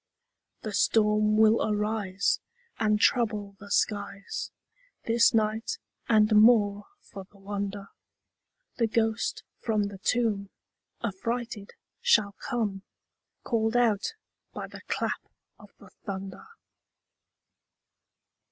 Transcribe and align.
The 0.63 0.73
storm 0.73 1.37
will 1.37 1.61
arise, 1.61 2.39
And 2.79 2.99
trouble 2.99 3.55
the 3.59 3.69
skies 3.69 4.49
This 5.05 5.31
night; 5.31 5.77
and, 6.09 6.33
more 6.35 6.85
for 7.01 7.25
the 7.29 7.37
wonder, 7.37 7.89
The 8.77 8.87
ghost 8.87 9.43
from 9.59 9.89
the 9.89 9.99
tomb 9.99 10.49
Affrighted 11.03 11.73
shall 12.01 12.33
come, 12.49 12.81
Call'd 13.43 13.77
out 13.77 14.15
by 14.53 14.65
the 14.65 14.81
clap 14.87 15.21
of 15.59 15.69
the 15.77 15.91
thunder. 16.03 16.47